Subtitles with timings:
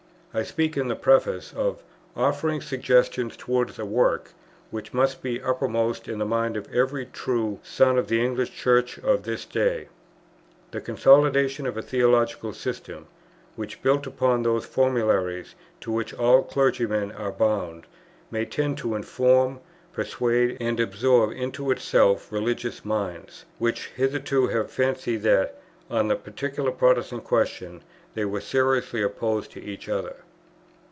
[0.33, 1.83] I speak in the Preface of
[2.15, 4.31] "offering suggestions towards a work,
[4.69, 8.97] which must be uppermost in the mind of every true son of the English Church
[8.99, 9.89] at this day,
[10.71, 13.07] the consolidation of a theological system,
[13.57, 17.85] which, built upon those formularies, to which all clergymen are bound,
[18.31, 19.59] may tend to inform,
[19.91, 25.57] persuade, and absorb into itself religious minds, which hitherto have fancied, that,
[25.89, 27.83] on the peculiar Protestant questions,
[28.13, 30.13] they were seriously opposed to each other."